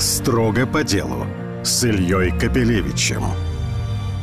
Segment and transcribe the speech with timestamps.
[0.00, 1.26] Строго по делу
[1.62, 3.49] с Ильей Капелевичем.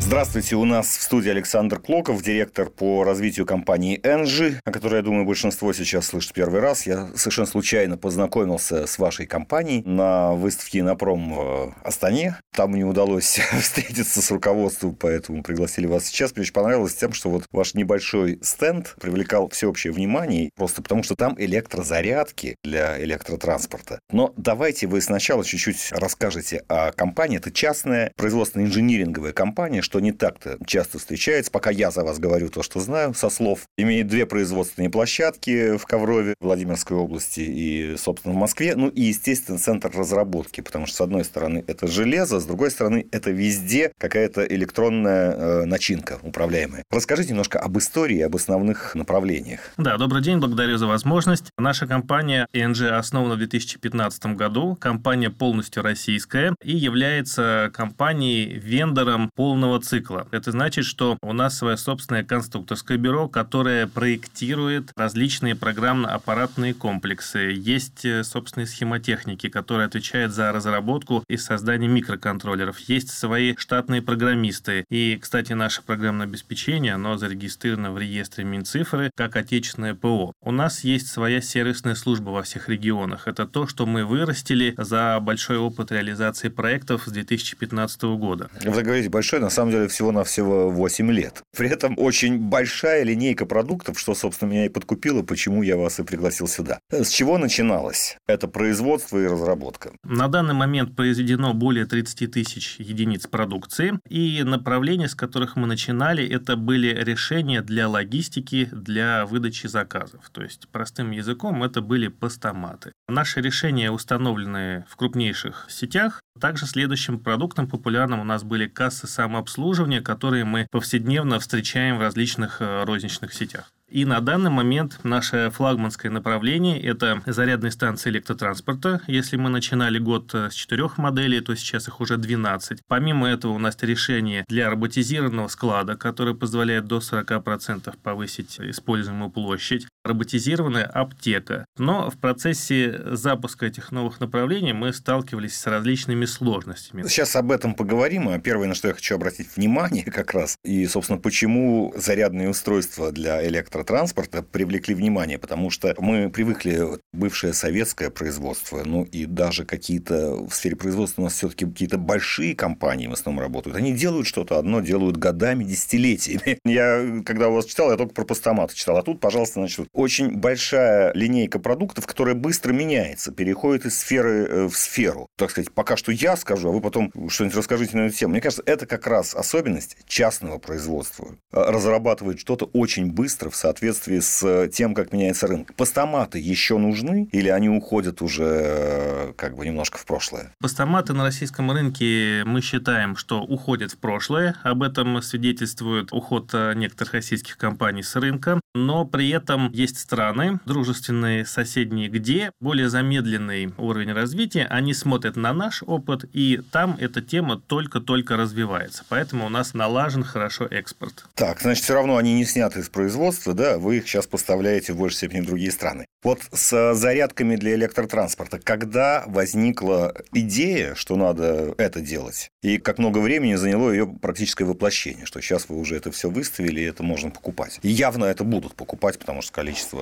[0.07, 5.01] Здравствуйте, у нас в студии Александр Клоков, директор по развитию компании Engie, о которой, я
[5.01, 6.87] думаю, большинство сейчас слышит первый раз.
[6.87, 12.38] Я совершенно случайно познакомился с вашей компанией на выставке на пром в Астане.
[12.55, 16.34] Там мне удалось встретиться с руководством, поэтому пригласили вас сейчас.
[16.34, 21.16] Мне очень понравилось тем, что вот ваш небольшой стенд привлекал всеобщее внимание, просто потому что
[21.16, 24.00] там электрозарядки для электротранспорта.
[24.10, 27.39] Но давайте вы сначала чуть-чуть расскажете о компании.
[27.39, 32.64] Это частная производственно-инжиниринговая компания, что не так-то часто встречается, пока я за вас говорю то,
[32.64, 33.62] что знаю, со слов.
[33.78, 38.76] Имеет две производственные площадки в Коврове, Владимирской области и, собственно, в Москве.
[38.76, 43.08] Ну и, естественно, центр разработки, потому что, с одной стороны, это железо, с другой стороны,
[43.12, 46.84] это везде какая-то электронная э, начинка управляемая.
[46.92, 49.59] Расскажите немножко об истории, об основных направлениях.
[49.78, 51.52] Да, добрый день, благодарю за возможность.
[51.58, 54.76] Наша компания ENG основана в 2015 году.
[54.76, 60.27] Компания полностью российская и является компанией-вендором полного цикла.
[60.31, 67.53] Это значит, что у нас свое собственное конструкторское бюро, которое проектирует различные программно-аппаратные комплексы.
[67.55, 72.80] Есть э, собственные схемотехники, которые отвечают за разработку и создание микроконтроллеров.
[72.80, 74.83] Есть свои штатные программисты.
[74.89, 80.33] И, кстати, наше программное обеспечение, оно зарегистрировано в реестре Минцифры как отечественное ПО.
[80.41, 83.27] У нас есть своя сервисная служба во всех регионах.
[83.27, 88.49] Это то, что мы вырастили за большой опыт реализации проектов с 2015 года.
[88.65, 91.44] Вы говорите большой, на самом самом деле всего-навсего 8 лет.
[91.56, 96.04] При этом очень большая линейка продуктов, что, собственно, меня и подкупило, почему я вас и
[96.04, 96.80] пригласил сюда.
[96.92, 98.18] С чего начиналось?
[98.28, 99.92] Это производство и разработка.
[100.04, 106.28] На данный момент произведено более 30 тысяч единиц продукции, и направления, с которых мы начинали,
[106.28, 110.30] это были решения для логистики, для выдачи заказов.
[110.32, 112.92] То есть, простым языком, это были постаматы.
[113.10, 116.22] Наши решения установлены в крупнейших сетях.
[116.40, 122.02] Также следующим продуктом популярным у нас были кассы самообслуживания обслуживания, которые мы повседневно встречаем в
[122.02, 123.71] различных э, розничных сетях.
[123.89, 129.01] И на данный момент наше флагманское направление– это зарядные станции электротранспорта.
[129.07, 132.81] Если мы начинали год э, с четырех моделей, то сейчас их уже 12.
[132.87, 139.87] Помимо этого у нас решение для роботизированного склада, которое позволяет до 40% повысить используемую площадь.
[140.03, 141.65] Роботизированная аптека.
[141.77, 147.07] Но в процессе запуска этих новых направлений мы сталкивались с различными сложностями.
[147.07, 148.27] Сейчас об этом поговорим.
[148.27, 153.13] А первое, на что я хочу обратить внимание как раз, и, собственно, почему зарядные устройства
[153.13, 159.65] для электро электротранспорта привлекли внимание, потому что мы привыкли бывшее советское производство, ну и даже
[159.65, 163.77] какие-то в сфере производства у нас все-таки какие-то большие компании в основном работают.
[163.77, 166.59] Они делают что-то одно, делают годами, десятилетиями.
[166.65, 168.97] Я, когда у вас читал, я только про постамат читал.
[168.97, 174.65] А тут, пожалуйста, значит, очень большая линейка продуктов, которая быстро меняется, переходит из сферы э,
[174.67, 175.27] в сферу.
[175.38, 178.31] Так сказать, пока что я скажу, а вы потом что-нибудь расскажите на эту тему.
[178.31, 181.35] Мне кажется, это как раз особенность частного производства.
[181.51, 185.73] Разрабатывает что-то очень быстро в соответствии с тем, как меняется рынок.
[185.75, 190.53] Постаматы еще нужны или они уходят уже э, как бы немножко в прошлое?
[190.61, 194.56] Постаматы на российском рынке мы считаем, что уходят в прошлое.
[194.63, 198.61] Об этом свидетельствует уход э, некоторых российских компаний с рынка.
[198.73, 205.51] Но при этом есть страны, дружественные, соседние, где более замедленный уровень развития, они смотрят на
[205.51, 209.03] наш опыт, и там эта тема только-только развивается.
[209.09, 211.25] Поэтому у нас налажен хорошо экспорт.
[211.33, 214.97] Так, значит, все равно они не сняты из производства, да, вы их сейчас поставляете в
[214.97, 216.06] большей степени в другие страны.
[216.23, 223.19] Вот с зарядками для электротранспорта, когда возникла идея, что надо это делать, и как много
[223.19, 227.29] времени заняло ее практическое воплощение, что сейчас вы уже это все выставили, и это можно
[227.29, 227.79] покупать.
[227.81, 230.01] И явно это будут покупать, потому что количество,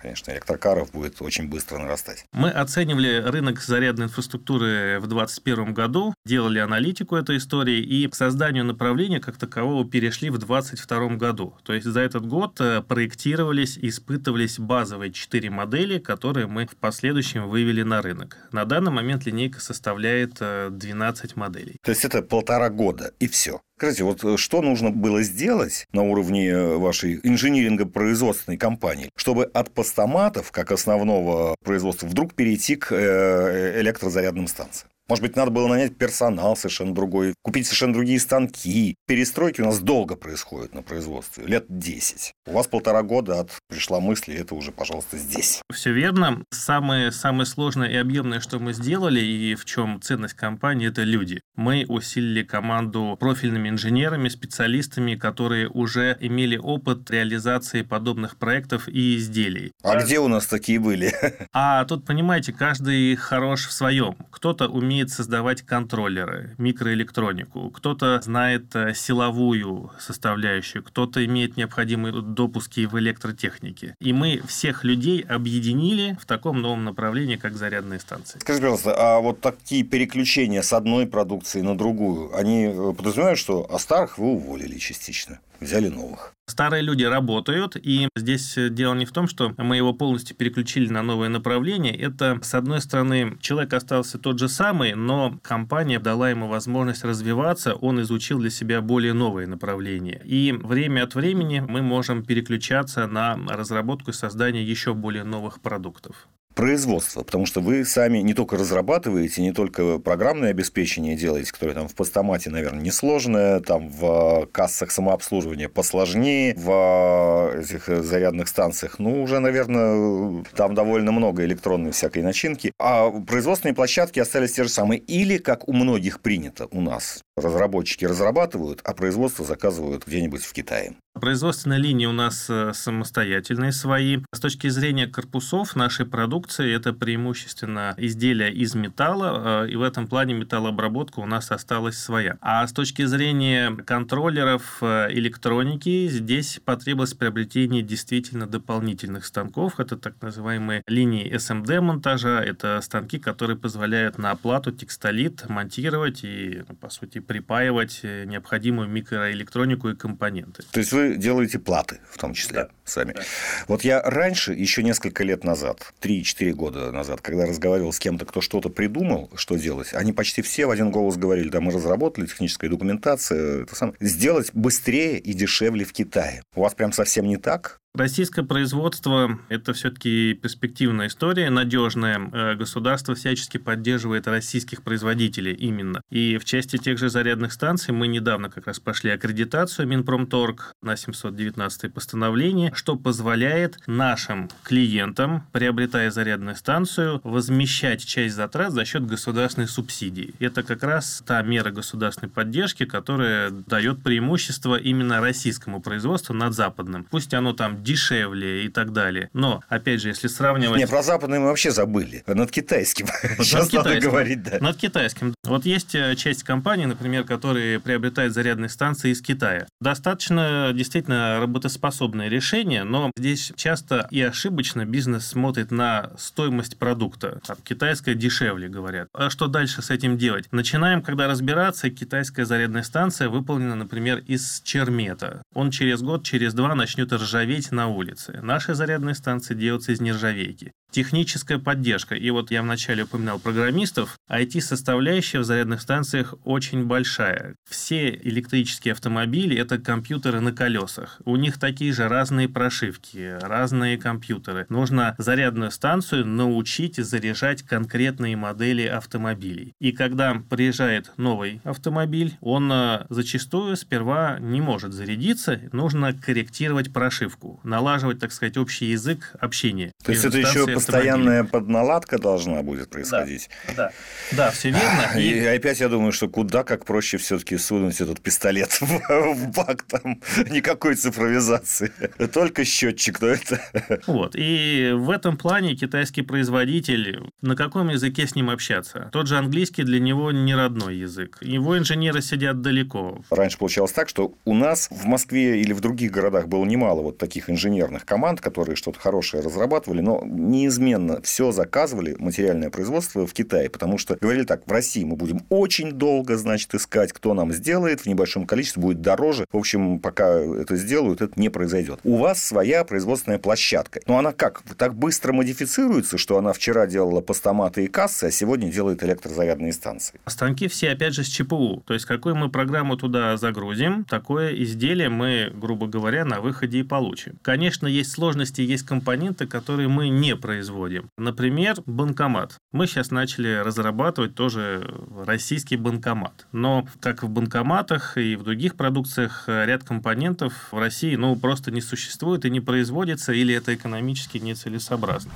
[0.00, 2.24] конечно, электрокаров будет очень быстро нарастать.
[2.32, 8.64] Мы оценивали рынок зарядной инфраструктуры в 2021 году, делали аналитику этой истории, и к созданию
[8.64, 11.54] направления как такового перешли в 2022 году.
[11.62, 17.82] То есть за этот год проектировались, испытывались базовые четыре модели, которые мы в последующем вывели
[17.82, 18.36] на рынок.
[18.50, 21.76] На данный момент линейка составляет 12 э, моделей.
[21.84, 23.60] То есть это полтора года и все.
[23.76, 29.72] Скажите, вот э, что нужно было сделать на уровне э, вашей инжиниринго-производственной компании, чтобы от
[29.72, 34.89] постаматов, как основного производства, вдруг перейти к электрозарядным станциям?
[35.10, 38.94] Может быть, надо было нанять персонал совершенно другой, купить совершенно другие станки.
[39.08, 42.32] Перестройки у нас долго происходят на производстве, лет 10.
[42.46, 45.62] У вас полтора года от пришла мысль, и это уже, пожалуйста, здесь.
[45.74, 46.44] Все верно.
[46.52, 51.40] Самое, самое сложное и объемное, что мы сделали, и в чем ценность компании, это люди.
[51.56, 59.72] Мы усилили команду профильными инженерами, специалистами, которые уже имели опыт реализации подобных проектов и изделий.
[59.82, 61.12] А где у нас такие были?
[61.52, 64.16] А тут, понимаете, каждый хорош в своем.
[64.30, 72.86] Кто-то умеет умеет создавать контроллеры, микроэлектронику, кто-то знает э, силовую составляющую, кто-то имеет необходимые допуски
[72.86, 73.94] в электротехнике.
[73.98, 78.38] И мы всех людей объединили в таком новом направлении, как зарядные станции.
[78.40, 83.66] Скажи, пожалуйста, а вот такие переключения с одной продукции на другую, они э, подразумевают, что
[83.70, 85.40] а старых вы уволили частично?
[85.60, 86.34] Взяли новых.
[86.46, 91.02] Старые люди работают, и здесь дело не в том, что мы его полностью переключили на
[91.02, 91.96] новое направление.
[91.96, 97.74] Это, с одной стороны, человек остался тот же самый, но компания дала ему возможность развиваться,
[97.74, 100.20] он изучил для себя более новые направления.
[100.24, 106.28] И время от времени мы можем переключаться на разработку и создание еще более новых продуктов
[106.60, 111.88] производства, потому что вы сами не только разрабатываете, не только программное обеспечение делаете, которое там
[111.88, 119.38] в постамате, наверное, несложное, там в кассах самообслуживания посложнее, в этих зарядных станциях, ну, уже,
[119.38, 124.98] наверное, там довольно много электронной всякой начинки, а производственные площадки остались те же самые.
[124.98, 130.92] Или, как у многих принято у нас, разработчики разрабатывают, а производство заказывают где-нибудь в Китае.
[131.14, 134.18] Производственные линии у нас э, самостоятельные свои.
[134.32, 140.06] С точки зрения корпусов нашей продукции это преимущественно изделия из металла, э, и в этом
[140.06, 142.38] плане металлообработка у нас осталась своя.
[142.40, 149.80] А с точки зрения контроллеров э, электроники, здесь потребовалось приобретение действительно дополнительных станков.
[149.80, 152.40] Это так называемые линии SMD монтажа.
[152.40, 159.96] Это станки, которые позволяют на оплату текстолит монтировать и, по сути, припаивать необходимую микроэлектронику и
[159.96, 160.62] компоненты.
[160.70, 162.68] То есть вы вы делаете платы, в том числе, да.
[162.84, 163.12] сами.
[163.12, 163.22] Да.
[163.68, 168.40] Вот я раньше, еще несколько лет назад, 3-4 года назад, когда разговаривал с кем-то, кто
[168.40, 172.70] что-то придумал, что делать, они почти все в один голос говорили, да, мы разработали техническая
[172.70, 173.94] документация, это сам...
[174.00, 176.42] сделать быстрее и дешевле в Китае.
[176.54, 177.79] У вас прям совсем не так?
[177.92, 182.20] Российское производство– это все-таки перспективная история, надежная.
[182.32, 186.00] Э, государство всячески поддерживает российских производителей именно.
[186.08, 190.96] И в части тех же зарядных станций мы недавно как раз пошли аккредитацию Минпромторг на
[190.96, 199.66] 719 постановление, что позволяет нашим клиентам, приобретая зарядную станцию, возмещать часть затрат за счет государственной
[199.66, 200.32] субсидии.
[200.38, 207.04] Это как раз та мера государственной поддержки, которая дает преимущество именно российскому производству над западным.
[207.10, 209.30] Пусть оно там дешевле и так далее.
[209.32, 210.78] Но, опять же, если сравнивать...
[210.78, 212.22] Не, про западный мы вообще забыли.
[212.26, 213.06] Над китайским.
[213.38, 214.58] Сейчас над надо говорить, да.
[214.60, 215.34] Над китайским.
[215.44, 219.66] Вот есть э, часть компаний, например, которые приобретают зарядные станции из Китая.
[219.80, 227.40] Достаточно действительно работоспособное решение, но здесь часто и ошибочно бизнес смотрит на стоимость продукта.
[227.46, 229.08] Там, китайская дешевле, говорят.
[229.12, 230.46] А что дальше с этим делать?
[230.52, 235.42] Начинаем, когда разбираться, китайская зарядная станция выполнена, например, из чермета.
[235.54, 238.40] Он через год, через два начнет ржаветь на улице.
[238.42, 240.72] Наши зарядные станции делаются из нержавейки.
[240.90, 242.14] Техническая поддержка.
[242.14, 244.18] И вот я вначале упоминал программистов.
[244.28, 247.54] IT-составляющая в зарядных станциях очень большая.
[247.68, 251.20] Все электрические автомобили– это компьютеры на колесах.
[251.24, 254.66] У них такие же разные прошивки, разные компьютеры.
[254.68, 259.74] Нужно зарядную станцию научить заряжать конкретные модели автомобилей.
[259.80, 267.60] И когда приезжает новый автомобиль, он э, зачастую сперва не может зарядиться, нужно корректировать прошивку,
[267.62, 269.92] налаживать, так сказать, общий язык общения.
[270.04, 273.50] То есть это еще постоянная подналадка должна будет происходить.
[273.68, 273.92] Да, да,
[274.36, 275.18] да все верно.
[275.18, 275.40] И...
[275.40, 279.82] и опять я думаю, что куда как проще все-таки сунуть этот пистолет в, в бак,
[279.82, 280.20] там
[280.50, 281.92] никакой цифровизации,
[282.32, 283.60] только счетчик, но это...
[284.06, 289.08] Вот, и в этом плане китайский производитель, на каком языке с ним общаться?
[289.12, 291.38] Тот же английский для него не родной язык.
[291.40, 293.22] Его инженеры сидят далеко.
[293.30, 297.18] Раньше получалось так, что у нас в Москве или в других городах было немало вот
[297.18, 303.32] таких инженерных команд, которые что-то хорошее разрабатывали, но не неизменно все заказывали, материальное производство, в
[303.32, 307.52] Китае, потому что говорили так, в России мы будем очень долго, значит, искать, кто нам
[307.52, 309.46] сделает, в небольшом количестве будет дороже.
[309.52, 312.00] В общем, пока это сделают, это не произойдет.
[312.04, 314.00] У вас своя производственная площадка.
[314.06, 314.62] Но она как?
[314.76, 320.20] Так быстро модифицируется, что она вчера делала постаматы и кассы, а сегодня делает электрозарядные станции.
[320.26, 321.82] Станки все, опять же, с ЧПУ.
[321.86, 326.82] То есть, какую мы программу туда загрузим, такое изделие мы, грубо говоря, на выходе и
[326.82, 327.38] получим.
[327.42, 331.08] Конечно, есть сложности, есть компоненты, которые мы не производим производим.
[331.16, 332.58] Например, банкомат.
[332.72, 334.86] Мы сейчас начали разрабатывать тоже
[335.24, 336.46] российский банкомат.
[336.52, 341.80] Но, как в банкоматах и в других продукциях, ряд компонентов в России ну, просто не
[341.80, 345.32] существует и не производится, или это экономически нецелесообразно.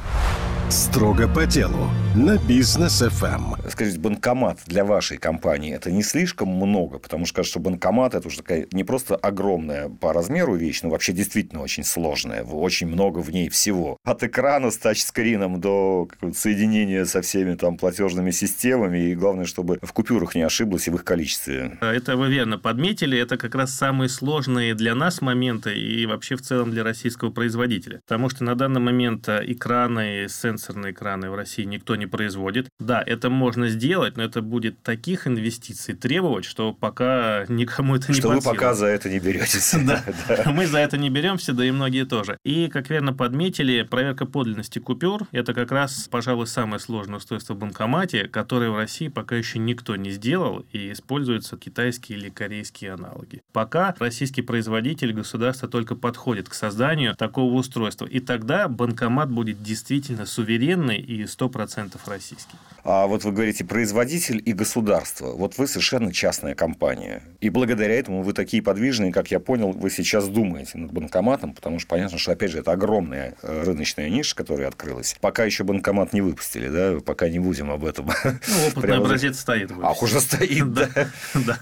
[0.71, 3.54] Строго по делу на бизнес ФМ.
[3.68, 6.99] Скажите, банкомат для вашей компании это не слишком много?
[6.99, 10.90] Потому что кажется, что банкомат это уже такая не просто огромная по размеру вещь, но
[10.90, 12.42] вообще действительно очень сложная.
[12.44, 13.99] Очень много в ней всего.
[14.04, 19.11] От экрана с тачскрином до соединения со всеми там платежными системами.
[19.11, 21.78] И главное, чтобы в купюрах не ошиблась и в их количестве.
[21.80, 23.18] Это вы верно подметили.
[23.18, 28.00] Это как раз самые сложные для нас моменты и вообще в целом для российского производителя.
[28.06, 32.69] Потому что на данный момент экраны, сенсоры сенсорные экраны в России никто не производит.
[32.79, 38.19] Да, это можно сделать, но это будет таких инвестиций требовать, что пока никому это не
[38.19, 39.75] Что вы пока за это не беретесь.
[39.85, 42.39] Да, мы за это не беремся, да и многие тоже.
[42.45, 47.59] И, как верно подметили, проверка подлинности купюр– это как раз, пожалуй, самое сложное устройство в
[47.59, 53.43] банкомате, которое в России пока еще никто не сделал, и используются китайские или корейские аналоги.
[53.53, 58.07] Пока российский производитель государства только подходит к созданию такого устройства.
[58.07, 62.57] И тогда банкомат будет действительно суверенным суверенный и 100% российский.
[62.85, 65.33] А вот вы говорите производитель и государство.
[65.33, 67.23] Вот вы совершенно частная компания.
[67.41, 71.79] И благодаря этому вы такие подвижные, как я понял, вы сейчас думаете над банкоматом, потому
[71.79, 75.17] что понятно, что, опять же, это огромная э, рыночная ниша, которая открылась.
[75.23, 78.11] Пока еще банкомат не выпустили, да, пока не будем об этом.
[78.25, 79.73] Ну, опытный образец стоит.
[79.83, 80.89] А, уже стоит, да.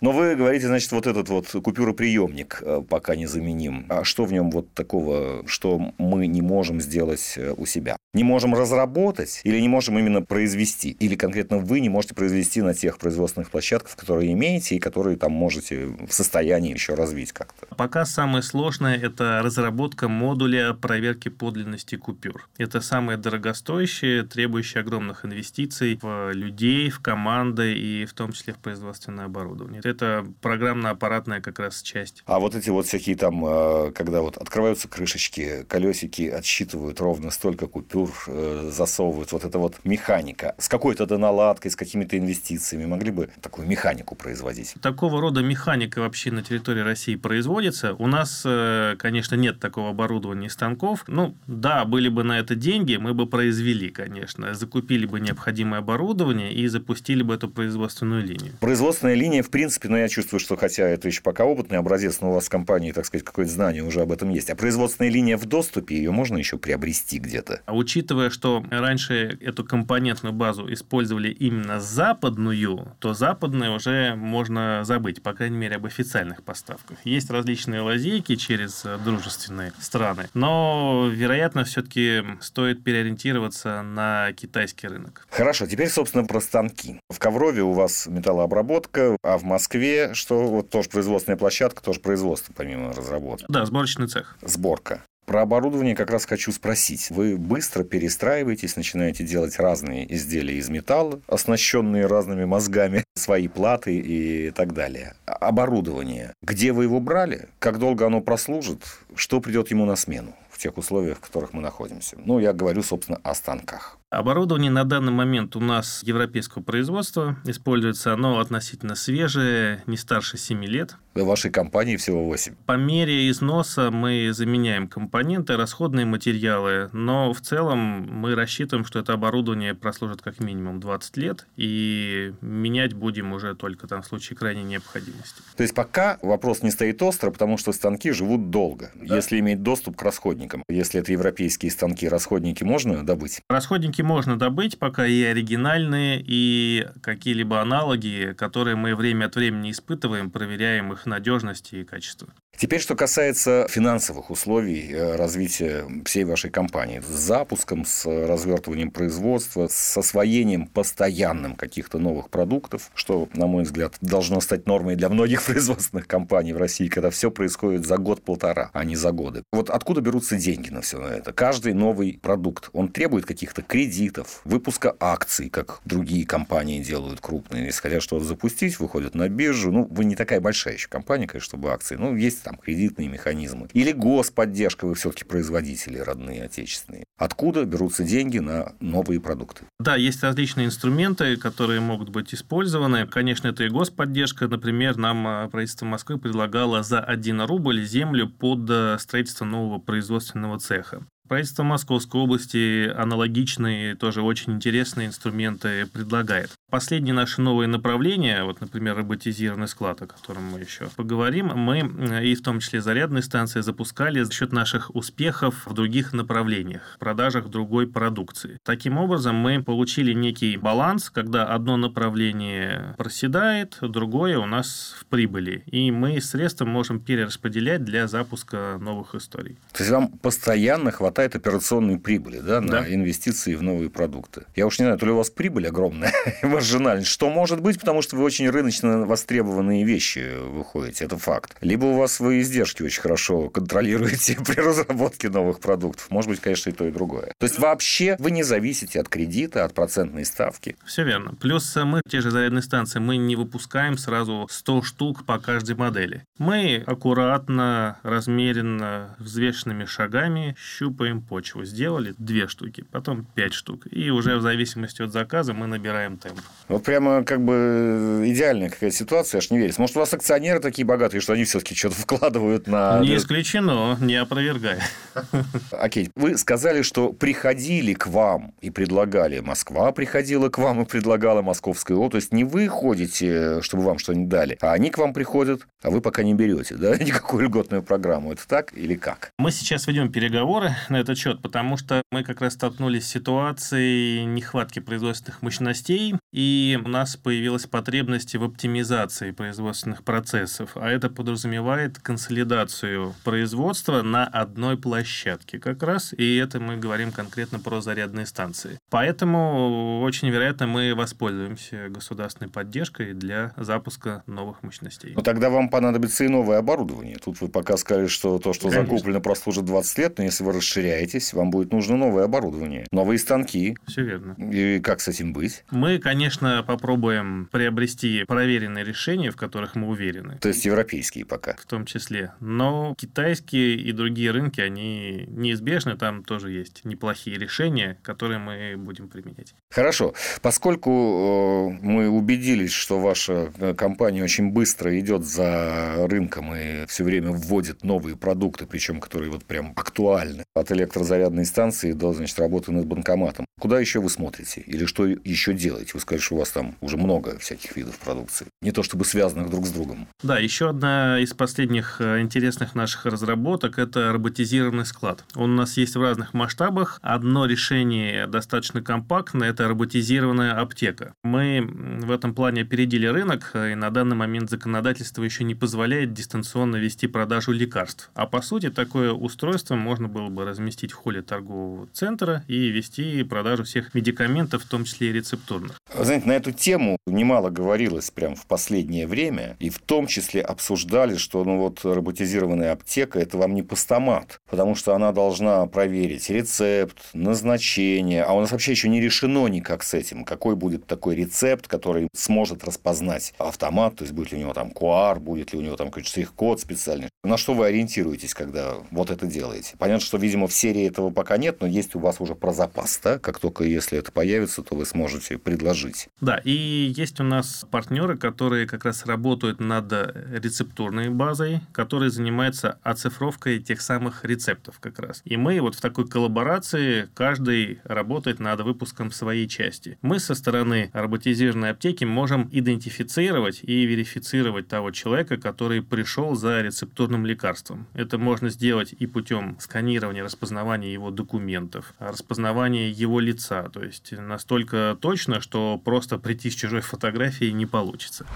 [0.01, 3.87] Но вы говорите, значит, вот этот вот купюроприемник э, пока не заменим.
[3.89, 7.97] А что в нем вот такого, что мы не можем сделать э, у себя?
[8.13, 10.91] Не можем разработать или не можем именно произвести?
[10.91, 15.33] Или конкретно вы не можете произвести на тех производственных площадках, которые имеете и которые там
[15.33, 17.67] можете в состоянии еще развить как-то?
[17.77, 22.49] Пока самое сложное– это разработка модуля проверки подлинности купюр.
[22.59, 28.59] Это самое дорогостоящее, требующее огромных инвестиций в людей, в команды и в том числе в
[28.59, 29.81] производственное оборудование.
[29.85, 32.23] Это программно-аппаратная как раз часть.
[32.27, 37.67] А вот эти вот всякие там, э, когда вот открываются крышечки, колесики отсчитывают ровно столько
[37.67, 40.55] купюр, э, засовывают, вот это вот механика.
[40.59, 44.75] С какой-то какой-то наладкой, с какими-то инвестициями могли бы такую механику производить?
[44.81, 47.95] Такого рода механика вообще на территории России производится.
[47.95, 51.05] У нас, э, конечно, нет такого оборудования и станков.
[51.07, 54.55] Ну, да, были бы на это деньги, мы бы произвели, конечно.
[54.55, 58.53] Закупили бы необходимое оборудование и запустили бы эту производственную линию.
[58.61, 62.21] Производственная линия, в принципе, но ну, я чувствую, что хотя это еще пока опытный образец,
[62.21, 64.51] но у вас в компании, так сказать, какое-то знание уже об этом есть.
[64.51, 67.61] А производственная линия в доступе, ее можно еще приобрести где-то?
[67.67, 75.23] А учитывая, что раньше эту компонентную базу использовали именно западную, то западную уже можно забыть,
[75.23, 76.99] по крайней мере, об официальных поставках.
[77.05, 85.27] Есть различные лазейки через э, дружественные страны, но, вероятно, все-таки стоит переориентироваться на китайский рынок.
[85.31, 87.01] Хорошо, теперь, собственно, про станки.
[87.09, 92.53] В Коврове у вас металлообработка, а в Москве, что вот тоже производственная площадка, тоже производство,
[92.57, 93.47] помимо разработки.
[93.49, 94.37] Да, сборочный цех.
[94.43, 95.03] Сборка.
[95.33, 97.09] Про оборудование как раз хочу спросить.
[97.09, 104.51] Вы быстро перестраиваетесь, начинаете делать разные изделия из металла, оснащенные разными мозгами, свои платы и
[104.51, 105.15] так далее.
[105.25, 106.35] Оборудование.
[106.43, 107.49] Где вы его брали?
[107.61, 108.83] Как долго оно прослужит?
[109.15, 112.19] Что придет ему на смену в тех условиях, в которых мы находимся?
[112.23, 113.99] Ну, я говорю, собственно, о станках.
[114.13, 118.13] Оборудование на данный момент у нас европейского производства используется.
[118.13, 120.97] Оно относительно свежее, не старше 7 лет.
[121.15, 122.55] В вашей компании всего 8.
[122.67, 129.15] По мере износа мы заменяем компоненты, расходные материалы, но в целом мы рассчитываем, что это
[129.15, 134.63] оборудование прослужит как минимум 20 лет, и менять будем уже только там в случае крайней
[134.63, 135.43] необходимости.
[135.57, 139.17] То есть пока вопрос не стоит остро, потому что станки живут долго, да.
[139.17, 140.65] если иметь доступ к расходникам.
[140.69, 143.41] Если это европейские станки, расходники можно добыть?
[143.49, 150.31] Расходники можно добыть, пока и оригинальные, и какие-либо аналоги, которые мы время от времени испытываем,
[150.31, 152.29] проверяем их надежность и качество.
[152.63, 157.03] Теперь, что касается финансовых условий э, развития всей вашей компании.
[157.05, 163.97] С запуском, с развертыванием производства, с освоением постоянным каких-то новых продуктов, что, на мой взгляд,
[164.01, 168.85] должно стать нормой для многих производственных компаний в России, когда все происходит за год-полтора, а
[168.85, 169.43] не за годы.
[169.51, 171.33] Вот откуда берутся деньги на все это?
[171.33, 177.65] Каждый новый продукт, он требует каких-то кредитов, выпуска акций, как другие компании делают крупные.
[177.65, 179.73] Если хотят что-то запустить, выходят на биржу.
[179.73, 181.97] Ну, вы не такая большая еще компания, конечно, чтобы акции.
[181.97, 183.69] Ну, есть там кредитные механизмы.
[183.73, 187.05] Или господдержка, вы все-таки производители родные, отечественные.
[187.17, 189.65] Откуда берутся деньги на новые продукты?
[189.79, 193.07] Да, есть различные инструменты, которые могут быть использованы.
[193.07, 194.49] Конечно, это и господдержка.
[194.49, 200.59] Например, нам а, правительство Москвы предлагало за 1 рубль землю под э, строительство нового производственного
[200.59, 201.07] цеха.
[201.29, 206.51] Правительство Московской области аналогичные, тоже очень интересные инструменты предлагает.
[206.73, 212.25] Последние наши новые направления, вот, например, роботизированный склад, о котором мы еще поговорим, мы э,
[212.25, 217.51] и в том числе зарядные станции запускали за счет наших успехов в других направлениях, продажах
[217.51, 218.57] другой продукции.
[218.65, 225.65] Таким образом, мы получили некий баланс, когда одно направление проседает, другое у нас в прибыли.
[225.67, 229.59] И мы средства можем перераспределять для запуска новых историй.
[229.73, 232.95] То есть вам постоянно хватает операционной прибыли да, на да.
[232.95, 234.45] инвестиции в новые продукты.
[234.57, 236.15] Я уж не знаю, то ли у вас прибыль огромная,
[236.63, 241.57] маржинальность, что может быть, потому что вы очень рыночно востребованные вещи выходите, это факт.
[241.61, 246.09] Либо у вас вы издержки очень хорошо контролируете при разработке новых продуктов.
[246.11, 247.33] Может быть, конечно, и то, и другое.
[247.39, 250.77] То есть вообще вы не зависите от кредита, от процентной ставки.
[250.87, 251.35] Все верно.
[251.41, 256.23] Плюс мы, те же зарядные станции, мы не выпускаем сразу 100 штук по каждой модели.
[256.39, 261.65] Мы аккуратно, размеренно, взвешенными шагами щупаем почву.
[261.65, 263.89] Сделали две штуки, потом пять штук.
[263.91, 266.39] И уже в зависимости от заказа мы набираем темп.
[266.69, 269.81] Вот прямо как бы идеальная какая-то ситуация, аж не верится.
[269.81, 273.01] Может, у вас акционеры такие богатые, что они все-таки что-то вкладывают на...
[273.01, 274.79] Не исключено, не опровергай.
[275.71, 279.41] Окей, вы сказали, что приходили к вам и предлагали.
[279.41, 282.13] Москва приходила к вам и предлагала Московская область.
[282.13, 285.91] То есть не вы ходите, чтобы вам что-нибудь дали, а они к вам приходят, а
[285.91, 288.33] вы пока не берете, да, никакую льготную программу.
[288.33, 289.31] Это так или как?
[289.39, 294.25] Мы сейчас ведем переговоры на этот счет, потому что мы как раз столкнулись с ситуацией
[294.25, 296.42] нехватки производственных мощностей, и
[296.85, 304.77] у нас появилась потребность в оптимизации производственных процессов, а это подразумевает консолидацию производства на одной
[304.77, 308.79] площадке как раз, и это мы говорим конкретно про зарядные станции.
[308.91, 315.13] Поэтому очень вероятно мы воспользуемся государственной поддержкой для запуска новых мощностей.
[315.15, 317.17] Но тогда вам понадобится и новое оборудование.
[317.23, 318.87] Тут вы пока сказали, что то, что Конечно.
[318.87, 323.77] закуплено, прослужит 20 лет, но если вы расширяетесь, вам будет нужно новое оборудование, новые станки.
[323.87, 324.35] Все верно.
[324.39, 325.65] И как с этим быть?
[325.71, 330.39] Мы, конечно, попробуем приобрести проверенные решения, в которых мы уверены.
[330.41, 331.55] То есть европейские пока?
[331.55, 332.33] В том числе.
[332.41, 339.09] Но китайские и другие рынки, они неизбежны, там тоже есть неплохие решения, которые мы будем
[339.09, 339.55] применять.
[339.71, 340.15] Хорошо.
[340.41, 347.05] Поскольку э, мы убедились, что ваша э, компания очень быстро идет за рынком и все
[347.05, 352.73] время вводит новые продукты, причем которые вот прям актуальны, от электрозарядной станции до, значит, работы
[352.73, 353.47] над банкоматом.
[353.61, 354.61] Куда еще вы смотрите?
[354.61, 355.93] Или что еще делаете?
[355.95, 358.47] Вы что у вас там уже много всяких видов продукции.
[358.61, 360.09] Не то чтобы связанных друг с другом.
[360.23, 365.25] Да, еще одна из последних э, интересных наших разработок– это роботизированный склад.
[365.35, 366.99] Он у нас есть в разных масштабах.
[367.03, 371.15] Одно решение достаточно компактное– это роботизированная аптека.
[371.23, 371.61] Мы
[372.03, 377.07] в этом плане опередили рынок, и на данный момент законодательство еще не позволяет дистанционно вести
[377.07, 378.11] продажу лекарств.
[378.15, 383.23] А по сути, такое устройство можно было бы разместить в холле торгового центра и вести
[383.23, 385.81] продажу всех медикаментов, в том числе и рецептурных.
[386.03, 390.43] Вы знаете, на эту тему немало говорилось прямо в последнее время, и в том числе
[390.43, 396.29] обсуждали, что ну вот роботизированная аптека– это вам не постамат, потому что она должна проверить
[396.29, 401.15] рецепт, назначение, а у нас вообще еще не решено никак с этим, какой будет такой
[401.15, 405.61] рецепт, который сможет распознать автомат, то есть будет ли у него там QR, будет ли
[405.61, 407.11] у него там какой-то штрих-код специальный.
[407.23, 409.77] На что вы ориентируетесь, когда вот это делаете?
[409.79, 412.99] Понятно, что, видимо, в серии этого пока нет, но есть у вас уже про запас,
[413.05, 413.21] да?
[413.21, 415.92] Как только если это появится, то вы сможете предложить.
[416.21, 422.79] Да, и есть у нас партнеры, которые как раз работают над рецептурной базой, которые занимаются
[422.83, 425.23] оцифровкой тех самых рецептов как раз.
[425.25, 429.99] И мы вот в такой коллаборации каждый работает над выпуском своей части.
[430.03, 437.27] Мы со стороны роботизированной аптеки можем идентифицировать и верифицировать того человека, который пришел за рецептурным
[437.27, 437.87] лекарством.
[437.95, 443.69] Это можно сделать и путем сканирования, распознавания его документов, распознавания его лица.
[443.71, 448.27] То есть настолько точно, что просто прийти с чужой фотографией не получится.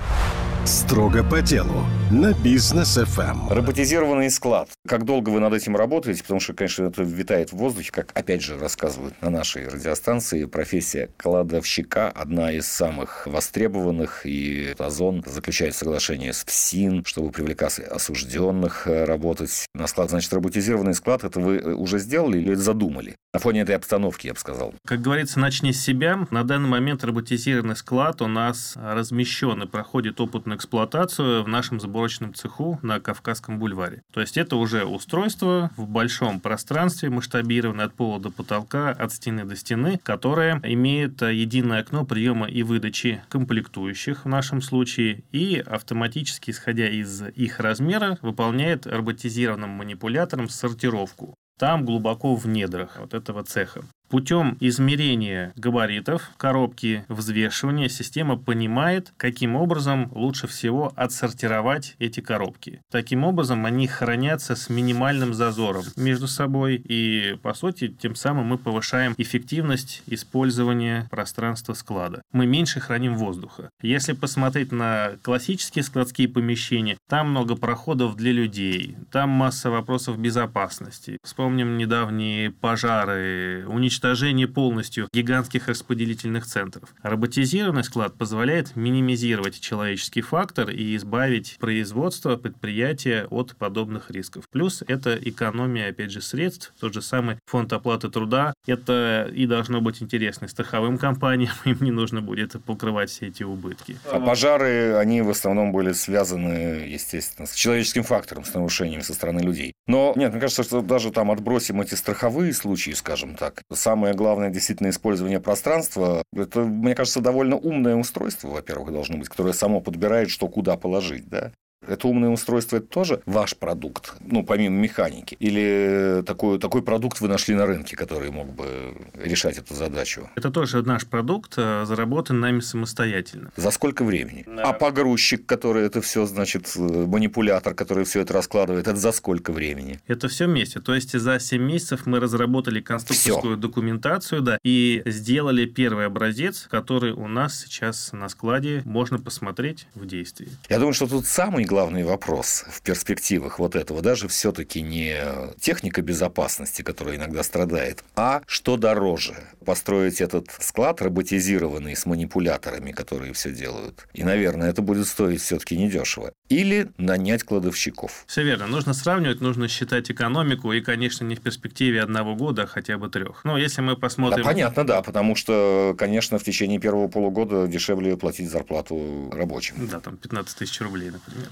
[0.66, 3.30] Строго по делу на бизнес FM.
[3.30, 3.48] Эм.
[3.50, 4.68] Роботизированный склад.
[4.86, 6.22] Как долго вы над этим работаете?
[6.22, 10.44] Потому что, конечно, это витает в воздухе, как опять же рассказывают на нашей радиостанции.
[10.44, 14.26] Профессия кладовщика одна из самых востребованных.
[14.26, 20.10] И Озон заключает соглашение с ФСИН, чтобы привлекать осужденных э, работать на склад.
[20.10, 23.14] Значит, роботизированный склад это вы э, уже сделали или задумали?
[23.32, 24.74] На фоне этой обстановки, я бы сказал.
[24.84, 26.26] Как говорится, начни с себя.
[26.30, 27.35] На данный момент роботизированный
[27.74, 34.02] склад у нас размещен и проходит опытную эксплуатацию в нашем сборочном цеху на Кавказском бульваре.
[34.12, 39.44] То есть это уже устройство в большом пространстве, масштабированное от пола до потолка, от стены
[39.44, 46.50] до стены, которое имеет единое окно приема и выдачи комплектующих в нашем случае и автоматически,
[46.50, 53.82] исходя из их размера, выполняет роботизированным манипулятором сортировку там глубоко в недрах вот этого цеха.
[54.08, 62.82] Путем измерения габаритов коробки, взвешивания система понимает, каким образом лучше всего отсортировать эти коробки.
[62.90, 68.58] Таким образом, они хранятся с минимальным зазором между собой, и, по сути, тем самым мы
[68.58, 72.22] повышаем эффективность использования пространства склада.
[72.32, 73.70] Мы меньше храним воздуха.
[73.82, 81.18] Если посмотреть на классические складские помещения, там много проходов для людей, там масса вопросов безопасности.
[81.24, 86.94] Вспомним недавние пожары, уничтожение уничтожение полностью гигантских распределительных центров.
[87.02, 94.44] Роботизированный склад позволяет минимизировать человеческий фактор и избавить производство предприятия от подобных рисков.
[94.50, 98.52] Плюс это экономия, опять же, средств, тот же самый фонд оплаты труда.
[98.66, 103.96] Это и должно быть интересно страховым компаниям, им не нужно будет покрывать все эти убытки.
[104.12, 109.40] А пожары, они в основном были связаны, естественно, с человеческим фактором, с нарушениями со стороны
[109.40, 109.72] людей.
[109.86, 114.50] Но нет, мне кажется, что даже там отбросим эти страховые случаи, скажем так, самое главное
[114.50, 116.24] действительно использование пространства.
[116.34, 121.28] Это, мне кажется, довольно умное устройство, во-первых, должно быть, которое само подбирает, что куда положить.
[121.28, 121.52] Да?
[121.86, 125.36] Это умное устройство– это тоже ваш продукт, ну, помимо механики?
[125.38, 130.28] Или такой, такой продукт вы нашли на рынке, который мог бы решать эту задачу?
[130.36, 133.52] Это тоже наш продукт, э, заработан нами самостоятельно.
[133.56, 134.44] За сколько времени?
[134.46, 134.62] Да.
[134.62, 139.52] А погрузчик, который это все, значит, э, манипулятор, который все это раскладывает, это за сколько
[139.52, 140.00] времени?
[140.06, 140.80] Это все вместе.
[140.80, 143.60] То есть, за 7 месяцев мы разработали конструкторскую все.
[143.60, 150.06] документацию, да, и сделали первый образец, который у нас сейчас на складе можно посмотреть в
[150.06, 150.48] действии.
[150.68, 155.16] Я думаю, что тут самый главный вопрос в перспективах вот этого даже все-таки не
[155.60, 159.34] техника безопасности, которая иногда страдает, а что дороже?
[159.64, 164.06] Построить этот склад роботизированный с манипуляторами, которые все делают.
[164.14, 166.32] И, наверное, это будет стоить все-таки недешево.
[166.48, 168.24] Или нанять кладовщиков.
[168.26, 168.66] Все верно.
[168.68, 173.08] Нужно сравнивать, нужно считать экономику, и, конечно, не в перспективе одного года, а хотя бы
[173.08, 173.44] трех.
[173.44, 174.44] Но если мы посмотрим...
[174.44, 179.88] Да, понятно, да, потому что, конечно, в течение первого полугода дешевле платить зарплату рабочим.
[179.88, 181.48] Да, там 15 тысяч рублей, например.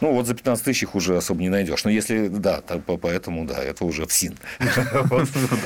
[0.00, 1.84] Ну, вот за 15 тысяч их уже особо не найдешь.
[1.84, 4.36] Но если, да, поэтому, да, это уже в СИН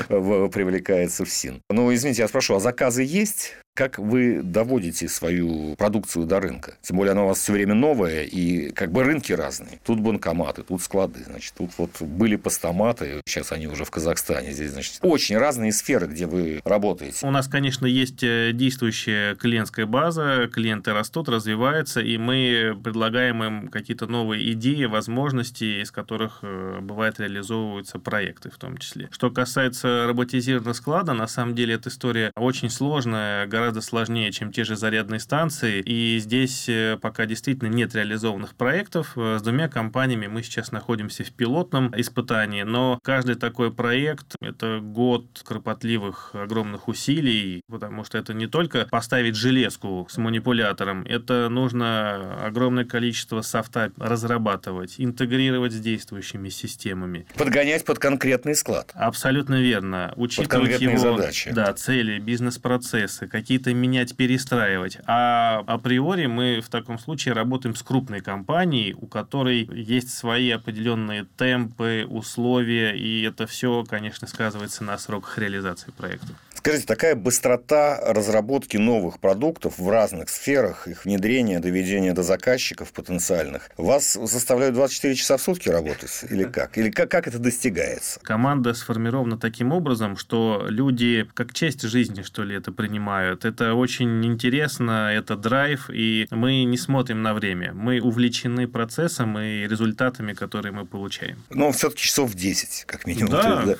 [0.09, 1.62] привлекается в СИН.
[1.70, 3.55] Ну, извините, я спрошу, а заказы есть?
[3.76, 6.74] Как вы доводите свою продукцию до рынка?
[6.80, 9.80] Тем более она у вас все время новая, и как бы рынки разные.
[9.84, 14.52] Тут банкоматы, тут склады, значит, тут вот были постаматы, сейчас они уже в Казахстане.
[14.52, 17.26] Здесь, значит, очень разные сферы, где вы работаете.
[17.26, 23.68] У нас, конечно, есть э, действующая клиентская база, клиенты растут, развиваются, и мы предлагаем им
[23.70, 29.08] какие-то новые идеи, возможности, из которых, э, бывает, реализовываются проекты в том числе.
[29.10, 34.64] Что касается роботизированного склада, на самом деле эта история очень сложная, гораздо сложнее, чем те
[34.64, 35.81] же зарядные станции.
[35.81, 39.12] И здесь э, пока действительно нет реализованных проектов.
[39.16, 44.81] Э, с двумя компаниями мы сейчас находимся в пилотном испытании, но каждый такой проект– это
[44.81, 52.44] год кропотливых огромных усилий, потому что это не только поставить железку с манипулятором, это нужно
[52.44, 57.27] огромное количество софта разрабатывать, интегрировать с действующими системами.
[57.37, 58.90] Подгонять под конкретный склад.
[58.94, 60.12] Абсолютно верно.
[60.16, 61.50] Учитывать его задачи.
[61.53, 64.99] Да, цели, бизнес-процессы, какие какие-то менять, перестраивать.
[65.07, 71.25] А априори мы в таком случае работаем с крупной компанией, у которой есть свои определенные
[71.37, 76.35] темпы, условия, и это все, конечно, сказывается на сроках реализации проекта.
[76.64, 83.68] Скажите, такая быстрота разработки новых продуктов в разных сферах, их внедрения, доведения до заказчиков потенциальных,
[83.77, 86.24] вас заставляют 24 часа в сутки работать?
[86.31, 86.79] Или как?
[86.79, 88.18] Или как, как это достигается?
[88.20, 93.44] Команда сформирована таким образом, что люди как часть жизни, что ли, это принимают.
[93.44, 97.74] Это очень интересно, это драйв, и мы не смотрим на время.
[97.74, 101.37] Мы увлечены процессом и результатами, которые мы получаем.
[101.50, 103.33] Но все-таки часов 10, как минимум.
[103.33, 103.77] Да, да.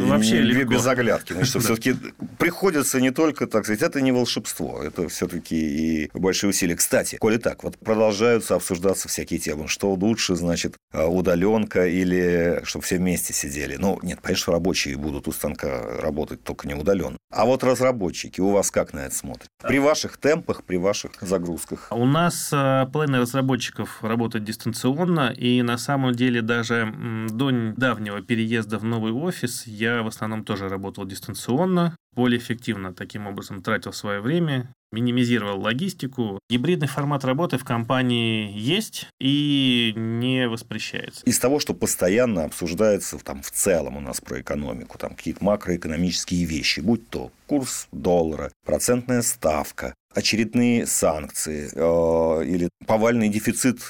[0.00, 0.74] вообще не, легко.
[0.74, 1.32] Без оглядки.
[1.32, 1.94] Значит, все-таки
[2.38, 6.76] приходится не только, так сказать, это не волшебство, это все-таки и большие усилия.
[6.76, 12.84] Кстати, коли так, вот продолжаются обсуждаться всякие темы, что лучше, значит, а, удаленка или чтобы
[12.84, 13.76] все вместе сидели.
[13.76, 17.16] Ну, нет, конечно, рабочие будут у станка работать только не удаленно.
[17.32, 19.48] А вот разработчики, у вас как на это смотрят?
[19.62, 21.88] При ваших темпах, при ваших загрузках?
[21.90, 26.92] У нас а, половина разработчиков работает дистанционно, и на самом деле даже
[27.30, 33.26] до давнего переезда в новый офис я в основном тоже работал дистанционно более эффективно таким
[33.26, 36.38] образом тратил свое время, минимизировал логистику.
[36.48, 41.22] Гибридный формат работы в компании есть и не воспрещается.
[41.26, 46.44] Из того, что постоянно обсуждается там, в целом у нас про экономику, там какие-то макроэкономические
[46.44, 53.80] вещи, будь то курс доллара, процентная ставка, очередные санкции э, или повальный дефицит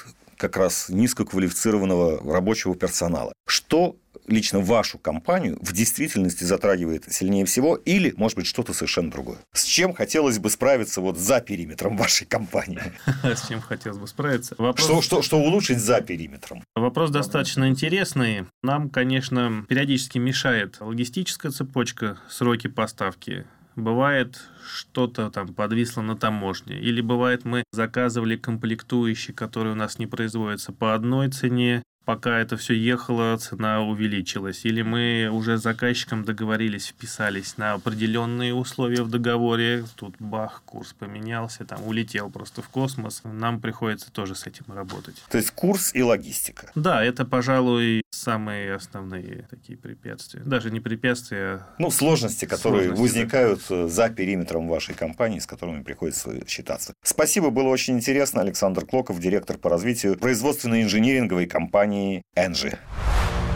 [0.48, 3.32] как раз низкоквалифицированного рабочего персонала.
[3.46, 9.38] Что лично вашу компанию в действительности затрагивает сильнее всего или, может быть, что-то совершенно другое?
[9.54, 12.92] С чем хотелось бы справиться вот за периметром вашей компании?
[13.22, 14.54] С чем хотелось бы справиться?
[14.58, 14.86] Вопрос...
[14.86, 16.62] Что, что, что улучшить за периметром?
[16.74, 18.44] Вопрос достаточно интересный.
[18.62, 26.78] Нам, конечно, периодически мешает логистическая цепочка, сроки поставки Бывает, что-то там подвисло на таможне.
[26.78, 32.56] Или бывает, мы заказывали комплектующие, которые у нас не производятся по одной цене, пока это
[32.56, 34.64] все ехало, цена увеличилась.
[34.64, 39.84] Или мы уже с заказчиком договорились, вписались на определенные условия в договоре.
[39.96, 43.22] Тут бах, курс поменялся, там улетел просто в космос.
[43.24, 45.22] Нам приходится тоже с этим работать.
[45.30, 46.70] То есть курс и логистика.
[46.74, 50.40] Да, это, пожалуй, самые основные такие препятствия.
[50.40, 51.54] Даже не препятствия.
[51.54, 53.88] А ну, сложности, которые сложности, возникают да.
[53.88, 56.94] за периметром вашей компании, с которыми приходится считаться.
[57.02, 58.40] Спасибо, было очень интересно.
[58.40, 62.76] Александр Клоков, директор по развитию производственной инжиниринговой компании компании Engie.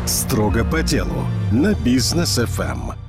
[0.06, 3.07] Строго по делу на бизнес FM.